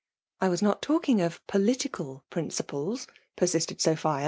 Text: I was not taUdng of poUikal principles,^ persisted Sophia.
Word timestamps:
I 0.41 0.49
was 0.49 0.63
not 0.63 0.81
taUdng 0.81 1.23
of 1.23 1.45
poUikal 1.45 2.23
principles,^ 2.31 3.07
persisted 3.35 3.79
Sophia. 3.81 4.19